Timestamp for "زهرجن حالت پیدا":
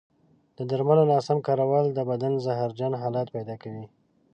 2.45-3.55